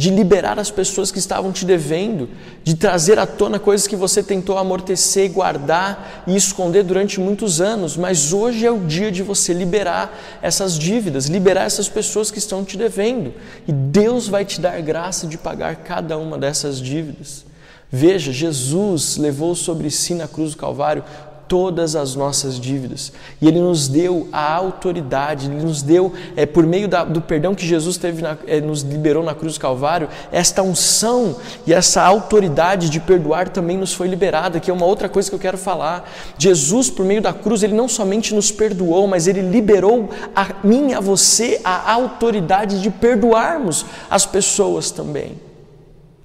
[0.00, 2.30] de liberar as pessoas que estavam te devendo,
[2.64, 7.98] de trazer à tona coisas que você tentou amortecer, guardar e esconder durante muitos anos,
[7.98, 12.64] mas hoje é o dia de você liberar essas dívidas, liberar essas pessoas que estão
[12.64, 13.34] te devendo,
[13.68, 17.44] e Deus vai te dar graça de pagar cada uma dessas dívidas.
[17.92, 21.04] Veja, Jesus levou sobre si na cruz do Calvário
[21.50, 23.12] todas as nossas dívidas.
[23.42, 27.56] E Ele nos deu a autoridade, Ele nos deu, é, por meio da, do perdão
[27.56, 31.34] que Jesus teve na, é, nos liberou na cruz do Calvário, esta unção
[31.66, 35.34] e essa autoridade de perdoar também nos foi liberada, que é uma outra coisa que
[35.34, 36.08] eu quero falar.
[36.38, 40.94] Jesus, por meio da cruz, Ele não somente nos perdoou, mas Ele liberou a mim,
[40.94, 45.49] a você, a autoridade de perdoarmos as pessoas também.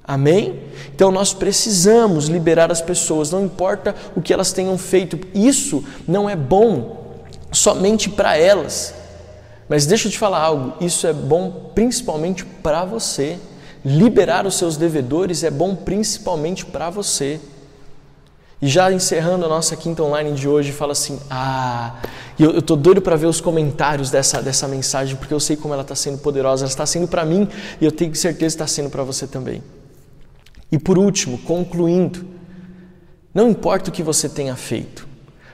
[0.08, 0.60] Amém?
[0.94, 6.30] Então nós precisamos liberar as pessoas, não importa o que elas tenham feito, isso não
[6.30, 7.16] é bom
[7.52, 8.94] somente para elas.
[9.68, 13.40] Mas deixa eu te falar algo, isso é bom principalmente para você.
[13.84, 17.40] Liberar os seus devedores é bom principalmente para você.
[18.62, 21.96] E já encerrando a nossa quinta online de hoje, fala assim: Ah,
[22.40, 25.84] eu estou doido para ver os comentários dessa, dessa mensagem, porque eu sei como ela
[25.84, 26.64] está sendo poderosa.
[26.64, 27.48] Ela está sendo para mim
[27.82, 29.62] e eu tenho certeza que está sendo para você também.
[30.72, 32.26] E por último, concluindo,
[33.34, 35.08] não importa o que você tenha feito,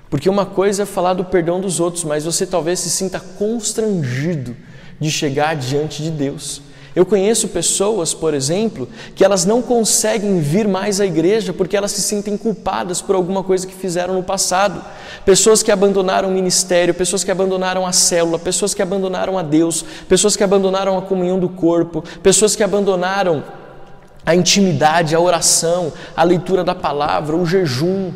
[0.09, 4.55] porque uma coisa é falar do perdão dos outros, mas você talvez se sinta constrangido
[4.99, 6.61] de chegar diante de Deus.
[6.93, 11.91] Eu conheço pessoas, por exemplo, que elas não conseguem vir mais à igreja porque elas
[11.91, 14.83] se sentem culpadas por alguma coisa que fizeram no passado.
[15.23, 19.85] Pessoas que abandonaram o ministério, pessoas que abandonaram a célula, pessoas que abandonaram a Deus,
[20.09, 23.41] pessoas que abandonaram a comunhão do corpo, pessoas que abandonaram
[24.25, 28.11] a intimidade, a oração, a leitura da palavra, o jejum,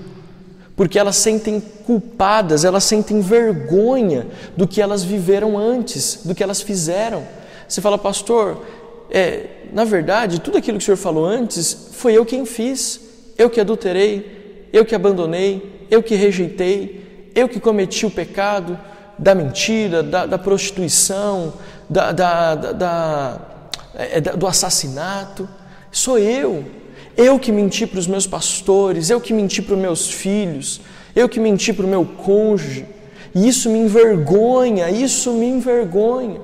[0.75, 6.61] porque elas sentem culpadas, elas sentem vergonha do que elas viveram antes, do que elas
[6.61, 7.23] fizeram.
[7.67, 8.61] Você fala, pastor,
[9.09, 12.99] é, na verdade, tudo aquilo que o senhor falou antes foi eu quem fiz,
[13.37, 18.77] eu que adulterei, eu que abandonei, eu que rejeitei, eu que cometi o pecado
[19.17, 21.53] da mentira, da, da prostituição,
[21.89, 23.39] da, da, da,
[23.93, 25.47] é, do assassinato.
[25.95, 26.65] Sou eu.
[27.15, 30.81] Eu que menti para os meus pastores, eu que menti para os meus filhos,
[31.15, 32.85] eu que menti para o meu cônjuge.
[33.33, 36.41] E isso me envergonha, isso me envergonha.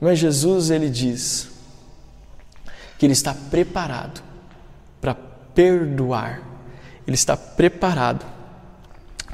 [0.00, 1.48] Mas Jesus, ele diz
[2.98, 4.20] que ele está preparado
[5.00, 5.14] para
[5.54, 6.42] perdoar,
[7.06, 8.26] ele está preparado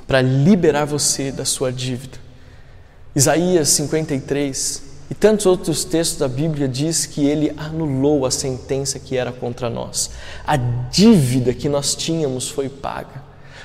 [0.06, 2.18] para liberar você da sua dívida.
[3.16, 9.16] Isaías 53, e tantos outros textos da Bíblia diz que ele anulou a sentença que
[9.16, 10.10] era contra nós.
[10.46, 13.22] A dívida que nós tínhamos foi paga.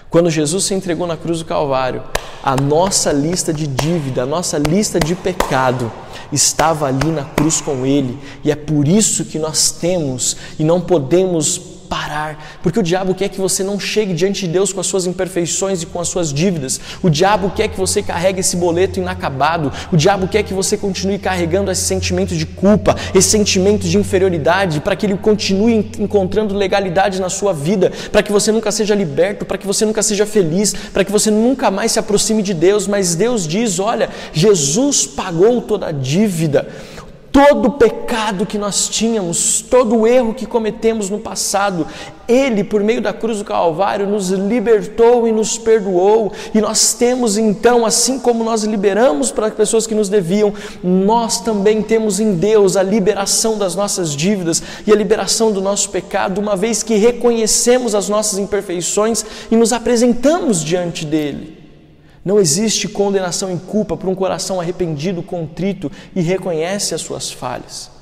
[0.10, 2.04] Quando Jesus se entregou na cruz do Calvário,
[2.44, 5.92] a nossa lista de dívida, a nossa lista de pecado
[6.32, 10.82] estava ali na cruz com ele, e é por isso que nós temos e não
[10.82, 14.88] podemos parar, porque o diabo quer que você não chegue diante de Deus com as
[14.88, 16.80] suas imperfeições e com as suas dívidas.
[17.02, 19.72] O diabo quer que você carregue esse boleto inacabado.
[19.92, 24.80] O diabo quer que você continue carregando esse sentimento de culpa, esse sentimento de inferioridade,
[24.80, 29.46] para que ele continue encontrando legalidade na sua vida, para que você nunca seja liberto,
[29.46, 32.88] para que você nunca seja feliz, para que você nunca mais se aproxime de Deus.
[32.88, 36.68] Mas Deus diz: olha, Jesus pagou toda a dívida
[37.32, 41.86] todo o pecado que nós tínhamos, todo o erro que cometemos no passado,
[42.28, 47.38] Ele, por meio da cruz do Calvário, nos libertou e nos perdoou, e nós temos
[47.38, 52.34] então, assim como nós liberamos para as pessoas que nos deviam, nós também temos em
[52.36, 56.96] Deus a liberação das nossas dívidas e a liberação do nosso pecado, uma vez que
[56.96, 61.59] reconhecemos as nossas imperfeições e nos apresentamos diante dEle.
[62.24, 67.99] Não existe condenação em culpa para um coração arrependido, contrito e reconhece as suas falhas.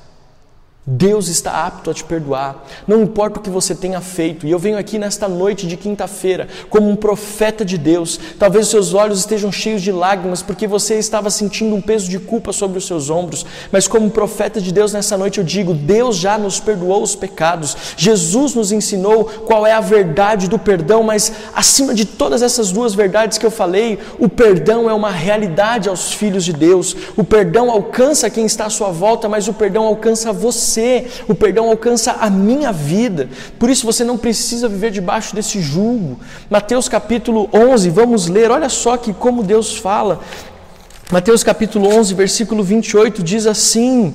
[0.90, 4.46] Deus está apto a te perdoar, não importa o que você tenha feito.
[4.46, 8.18] E eu venho aqui nesta noite de quinta-feira como um profeta de Deus.
[8.38, 12.18] Talvez os seus olhos estejam cheios de lágrimas porque você estava sentindo um peso de
[12.18, 13.44] culpa sobre os seus ombros.
[13.70, 17.76] Mas, como profeta de Deus nessa noite, eu digo: Deus já nos perdoou os pecados.
[17.94, 21.02] Jesus nos ensinou qual é a verdade do perdão.
[21.02, 25.86] Mas, acima de todas essas duas verdades que eu falei, o perdão é uma realidade
[25.86, 26.96] aos filhos de Deus.
[27.14, 31.34] O perdão alcança quem está à sua volta, mas o perdão alcança você você, o
[31.34, 33.28] perdão alcança a minha vida.
[33.58, 36.20] Por isso você não precisa viver debaixo desse julgo.
[36.48, 40.20] Mateus capítulo 11, vamos ler, olha só que como Deus fala.
[41.10, 44.14] Mateus capítulo 11, versículo 28 diz assim: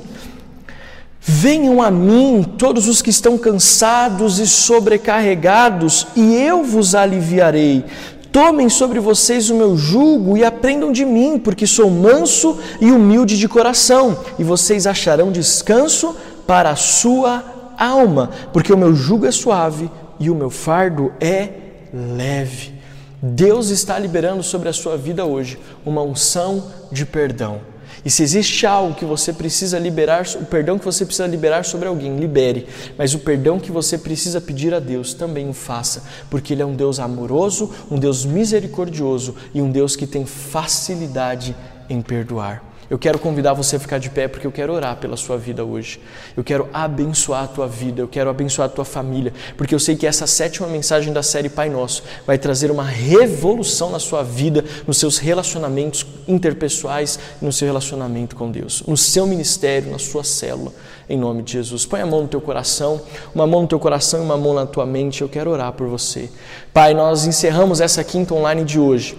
[1.20, 7.84] Venham a mim todos os que estão cansados e sobrecarregados, e eu vos aliviarei.
[8.32, 13.38] Tomem sobre vocês o meu jugo e aprendam de mim, porque sou manso e humilde
[13.38, 17.43] de coração, e vocês acharão descanso para a sua
[17.77, 19.89] alma, porque o meu jugo é suave
[20.19, 21.49] e o meu fardo é
[21.93, 22.73] leve.
[23.21, 27.61] Deus está liberando sobre a sua vida hoje uma unção de perdão.
[28.05, 31.87] E se existe algo que você precisa liberar, o perdão que você precisa liberar sobre
[31.87, 32.67] alguém, libere.
[32.97, 36.65] Mas o perdão que você precisa pedir a Deus, também o faça, porque Ele é
[36.65, 41.55] um Deus amoroso, um Deus misericordioso e um Deus que tem facilidade
[41.89, 42.72] em perdoar.
[42.93, 45.65] Eu quero convidar você a ficar de pé porque eu quero orar pela sua vida
[45.65, 45.99] hoje.
[46.37, 49.95] Eu quero abençoar a tua vida, eu quero abençoar a tua família, porque eu sei
[49.95, 54.63] que essa sétima mensagem da série Pai Nosso vai trazer uma revolução na sua vida,
[54.85, 60.71] nos seus relacionamentos interpessoais, no seu relacionamento com Deus, no seu ministério, na sua célula,
[61.09, 61.87] em nome de Jesus.
[61.87, 63.01] Põe a mão no teu coração,
[63.33, 65.23] uma mão no teu coração e uma mão na tua mente.
[65.23, 66.29] Eu quero orar por você.
[66.71, 69.17] Pai, nós encerramos essa quinta online de hoje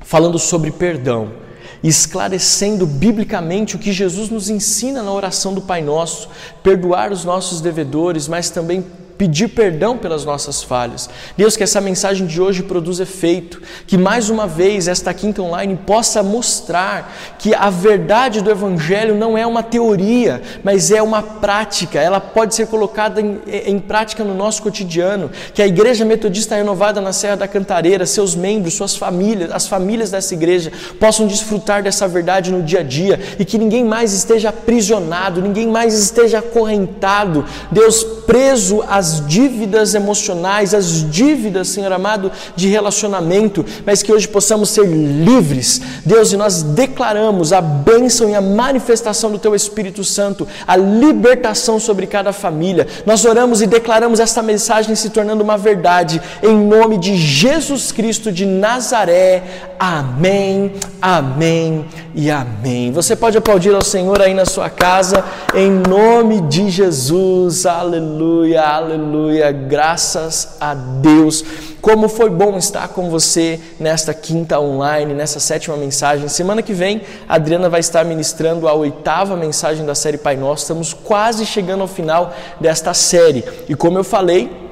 [0.00, 1.49] falando sobre perdão
[1.82, 6.28] esclarecendo biblicamente o que Jesus nos ensina na oração do Pai Nosso,
[6.62, 8.84] perdoar os nossos devedores, mas também
[9.20, 11.10] pedir perdão pelas nossas falhas.
[11.36, 15.78] Deus, que essa mensagem de hoje produza efeito, que mais uma vez esta quinta online
[15.86, 22.00] possa mostrar que a verdade do Evangelho não é uma teoria, mas é uma prática,
[22.00, 26.98] ela pode ser colocada em, em prática no nosso cotidiano, que a Igreja Metodista Renovada
[26.98, 32.08] na Serra da Cantareira, seus membros, suas famílias, as famílias dessa igreja possam desfrutar dessa
[32.08, 37.44] verdade no dia a dia e que ninguém mais esteja aprisionado, ninguém mais esteja acorrentado,
[37.70, 44.70] Deus, preso às dívidas emocionais, as dívidas, Senhor amado, de relacionamento, mas que hoje possamos
[44.70, 45.82] ser livres.
[46.06, 51.80] Deus, e nós declaramos a bênção e a manifestação do Teu Espírito Santo, a libertação
[51.80, 52.86] sobre cada família.
[53.04, 58.30] Nós oramos e declaramos esta mensagem se tornando uma verdade, em nome de Jesus Cristo
[58.30, 59.42] de Nazaré.
[59.76, 60.72] Amém,
[61.02, 62.92] amém e amém.
[62.92, 65.24] Você pode aplaudir ao Senhor aí na sua casa,
[65.54, 67.64] em nome de Jesus.
[67.64, 71.42] Aleluia, aleluia aleluia, graças a Deus.
[71.80, 76.28] Como foi bom estar com você nesta quinta online, nessa sétima mensagem.
[76.28, 80.64] Semana que vem, a Adriana vai estar ministrando a oitava mensagem da série Pai Nosso.
[80.64, 83.42] Estamos quase chegando ao final desta série.
[83.66, 84.69] E como eu falei,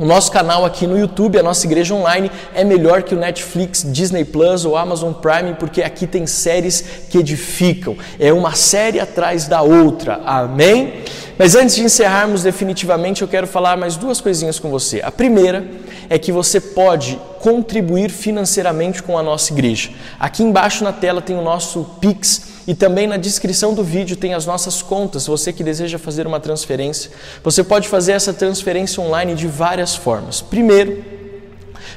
[0.00, 3.84] o nosso canal aqui no YouTube, a nossa igreja online, é melhor que o Netflix,
[3.86, 7.98] Disney Plus ou Amazon Prime, porque aqui tem séries que edificam.
[8.18, 10.18] É uma série atrás da outra.
[10.24, 11.04] Amém?
[11.38, 15.02] Mas antes de encerrarmos definitivamente, eu quero falar mais duas coisinhas com você.
[15.04, 15.66] A primeira
[16.08, 19.90] é que você pode contribuir financeiramente com a nossa igreja.
[20.18, 24.34] Aqui embaixo na tela tem o nosso Pix e também na descrição do vídeo tem
[24.34, 25.26] as nossas contas.
[25.26, 27.10] Você que deseja fazer uma transferência,
[27.42, 30.40] você pode fazer essa transferência online de várias formas.
[30.40, 31.02] Primeiro,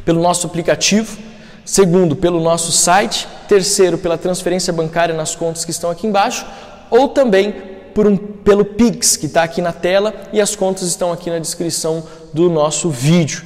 [0.06, 1.18] pelo nosso aplicativo.
[1.66, 3.28] Segundo, pelo nosso site.
[3.48, 6.46] Terceiro, pela transferência bancária nas contas que estão aqui embaixo.
[6.90, 7.54] Ou também
[7.94, 11.40] por um, pelo Pix, que está aqui na tela e as contas estão aqui na
[11.40, 12.04] descrição
[12.34, 13.44] do nosso vídeo.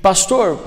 [0.00, 0.58] Pastor,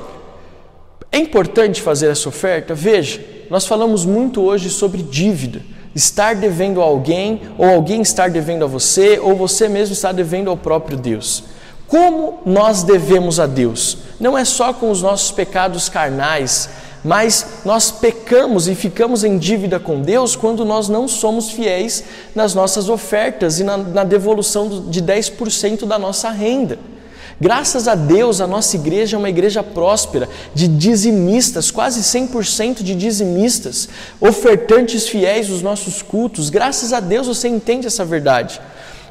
[1.12, 2.76] é importante fazer essa oferta?
[2.76, 5.62] Veja, nós falamos muito hoje sobre dívida.
[5.96, 10.50] Estar devendo a alguém, ou alguém estar devendo a você, ou você mesmo estar devendo
[10.50, 11.44] ao próprio Deus.
[11.88, 14.00] Como nós devemos a Deus?
[14.20, 16.70] Não é só com os nossos pecados carnais,
[17.04, 22.56] mas nós pecamos e ficamos em dívida com Deus quando nós não somos fiéis nas
[22.56, 26.80] nossas ofertas e na, na devolução de 10% da nossa renda.
[27.40, 32.96] Graças a Deus, a nossa igreja é uma igreja próspera, de dizimistas, quase 100% de
[32.96, 36.50] dizimistas, ofertantes fiéis dos nossos cultos.
[36.50, 38.62] Graças a Deus você entende essa verdade.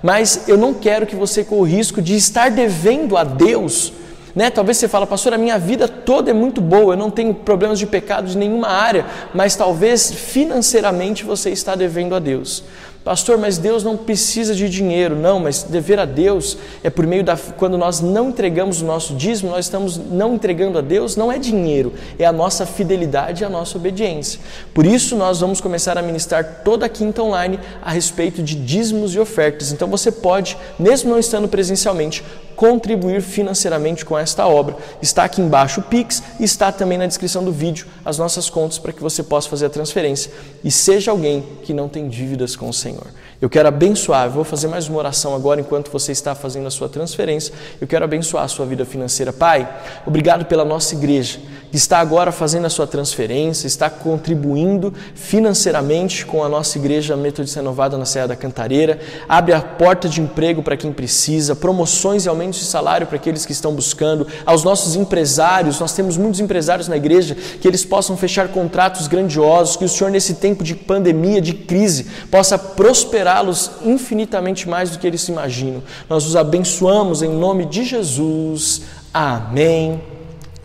[0.02, 3.92] Mas eu não quero que você corra o risco de estar devendo a Deus
[4.34, 4.50] né?
[4.50, 7.78] Talvez você fale, pastor, a minha vida toda é muito boa, eu não tenho problemas
[7.78, 9.04] de pecado de nenhuma área,
[9.34, 12.64] mas talvez financeiramente você está devendo a Deus.
[13.04, 15.16] Pastor, mas Deus não precisa de dinheiro.
[15.16, 17.36] Não, mas dever a Deus é por meio da.
[17.36, 21.38] Quando nós não entregamos o nosso dízimo, nós estamos não entregando a Deus, não é
[21.38, 24.40] dinheiro, é a nossa fidelidade e a nossa obediência.
[24.72, 29.14] Por isso, nós vamos começar a ministrar toda a quinta online a respeito de dízimos
[29.14, 29.72] e ofertas.
[29.72, 32.22] Então, você pode, mesmo não estando presencialmente,
[32.54, 34.76] contribuir financeiramente com esta obra.
[35.00, 38.92] Está aqui embaixo o Pix está também na descrição do vídeo as nossas contas para
[38.92, 40.30] que você possa fazer a transferência
[40.62, 42.91] e seja alguém que não tem dívidas com o Senhor.
[42.98, 43.12] or
[43.42, 46.88] Eu quero abençoar, vou fazer mais uma oração agora enquanto você está fazendo a sua
[46.88, 47.52] transferência.
[47.80, 49.32] Eu quero abençoar a sua vida financeira.
[49.32, 49.68] Pai,
[50.06, 51.40] obrigado pela nossa igreja
[51.72, 57.60] que está agora fazendo a sua transferência, está contribuindo financeiramente com a nossa igreja Metodista
[57.60, 59.00] Renovada na Serra da Cantareira.
[59.26, 63.46] Abre a porta de emprego para quem precisa, promoções e aumentos de salário para aqueles
[63.46, 64.26] que estão buscando.
[64.44, 69.74] Aos nossos empresários, nós temos muitos empresários na igreja, que eles possam fechar contratos grandiosos,
[69.74, 72.58] que o Senhor, nesse tempo de pandemia, de crise, possa
[73.32, 75.82] prosperá-los infinitamente mais do que eles imaginam.
[76.08, 78.82] Nós os abençoamos em nome de Jesus.
[79.12, 80.00] Amém.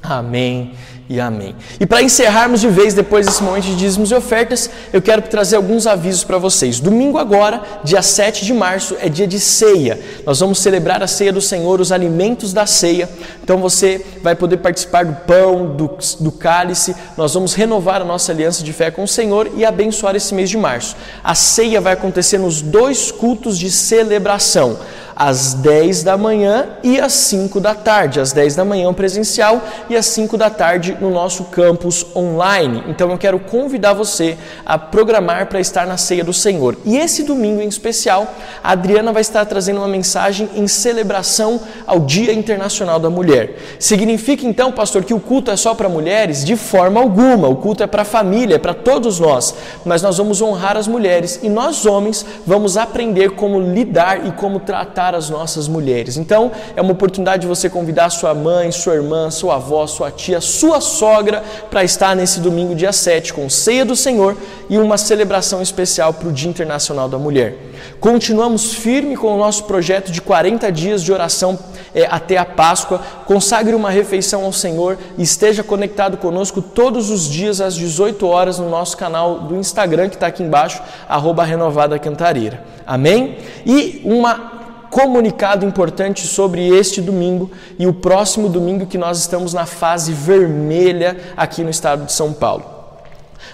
[0.04, 0.74] Amém
[1.10, 1.56] e amém.
[1.80, 5.56] E para encerrarmos de vez depois desse momento de dízimos e ofertas, eu quero trazer
[5.56, 6.80] alguns avisos para vocês.
[6.80, 10.00] Domingo agora, dia 7 de março, é dia de ceia.
[10.26, 13.10] Nós vamos celebrar a ceia do Senhor, os alimentos da ceia.
[13.42, 16.96] Então você vai poder participar do pão, do, do cálice.
[17.16, 20.50] Nós vamos renovar a nossa aliança de fé com o Senhor e abençoar esse mês
[20.50, 20.96] de março.
[21.24, 24.78] A ceia vai acontecer nos dois cultos de celebração
[25.18, 28.20] às 10 da manhã e às 5 da tarde.
[28.20, 32.84] Às 10 da manhã presencial e às 5 da tarde no nosso campus online.
[32.88, 36.78] Então eu quero convidar você a programar para estar na ceia do Senhor.
[36.86, 38.32] E esse domingo em especial,
[38.64, 43.58] a Adriana vai estar trazendo uma mensagem em celebração ao Dia Internacional da Mulher.
[43.80, 46.46] Significa então, pastor, que o culto é só para mulheres?
[46.46, 47.48] De forma alguma.
[47.48, 49.56] O culto é para a família, é para todos nós.
[49.84, 54.60] Mas nós vamos honrar as mulheres e nós homens vamos aprender como lidar e como
[54.60, 56.18] tratar as nossas mulheres.
[56.18, 60.42] Então, é uma oportunidade de você convidar sua mãe, sua irmã, sua avó, sua tia,
[60.42, 64.38] sua sogra para estar nesse domingo, dia 7, com Ceia do Senhor
[64.70, 67.56] e uma celebração especial para o Dia Internacional da Mulher.
[68.00, 71.58] Continuamos firme com o nosso projeto de 40 dias de oração
[71.94, 73.02] é, até a Páscoa.
[73.26, 78.60] Consagre uma refeição ao Senhor e esteja conectado conosco todos os dias às 18 horas
[78.60, 82.64] no nosso canal do Instagram que está aqui embaixo, arroba Renovada Cantareira.
[82.86, 83.38] Amém?
[83.66, 84.57] E uma
[84.98, 91.16] comunicado importante sobre este domingo e o próximo domingo que nós estamos na fase vermelha
[91.38, 92.66] aqui no estado de São Paulo.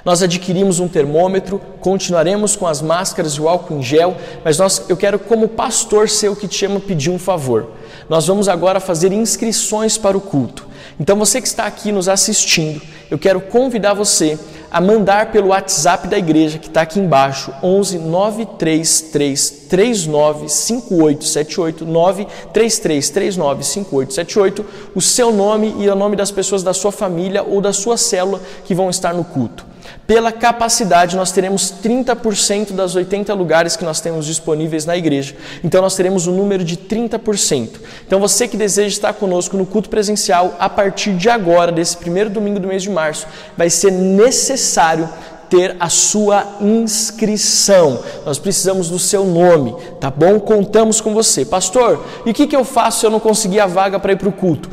[0.06, 4.86] Nós adquirimos um termômetro, continuaremos com as máscaras e o álcool em gel, mas nós,
[4.88, 7.72] eu quero, como pastor seu que te chama, pedir um favor.
[8.10, 10.68] Nós vamos agora fazer inscrições para o culto.
[11.00, 14.38] Então, você que está aqui nos assistindo, eu quero convidar você
[14.74, 23.10] a mandar pelo WhatsApp da igreja, que está aqui embaixo, 11 933 39 5878 933
[23.12, 27.72] 39 5878, o seu nome e o nome das pessoas da sua família ou da
[27.72, 29.73] sua célula que vão estar no culto.
[30.06, 35.34] Pela capacidade, nós teremos 30% das 80 lugares que nós temos disponíveis na igreja.
[35.64, 37.80] Então, nós teremos um número de 30%.
[38.06, 42.30] Então, você que deseja estar conosco no culto presencial, a partir de agora, desse primeiro
[42.30, 43.26] domingo do mês de março,
[43.56, 45.08] vai ser necessário
[45.54, 48.00] ter a sua inscrição.
[48.26, 50.40] Nós precisamos do seu nome, tá bom?
[50.40, 51.46] Contamos com você.
[51.46, 54.18] Pastor, e o que, que eu faço se eu não conseguir a vaga para ir
[54.18, 54.68] para o culto?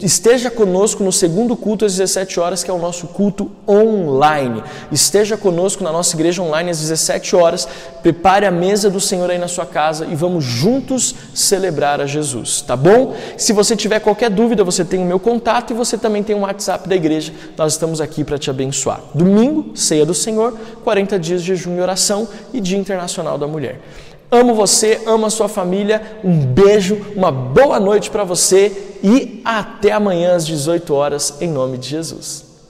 [0.00, 4.62] Esteja conosco no segundo culto às 17 horas, que é o nosso culto online.
[4.90, 7.68] Esteja conosco na nossa igreja online às 17 horas.
[8.02, 12.62] Prepare a mesa do Senhor aí na sua casa e vamos juntos celebrar a Jesus,
[12.62, 13.14] tá bom?
[13.36, 16.40] Se você tiver qualquer dúvida, você tem o meu contato e você também tem o
[16.40, 17.32] WhatsApp da igreja.
[17.56, 19.02] Nós estamos aqui para te abençoar.
[19.14, 23.80] Domingo, ceia do Senhor, 40 dias de jejum e oração e Dia Internacional da Mulher.
[24.30, 26.20] Amo você, amo a sua família.
[26.22, 31.78] Um beijo, uma boa noite para você e até amanhã às 18 horas, em nome
[31.78, 32.47] de Jesus.